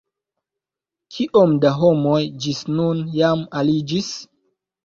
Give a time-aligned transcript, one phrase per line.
[1.15, 2.17] Kiom da homoj
[2.47, 4.13] ĝis nun jam aliĝis?